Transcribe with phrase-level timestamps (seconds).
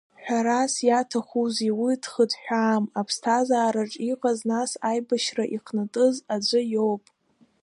[0.23, 7.03] Ҳәарас иаҭахузеи, уи дхыҭҳәаам, аԥсҭазаараҿ иҟаз, нас аибашьра ихнатыз аӡәы иоуп.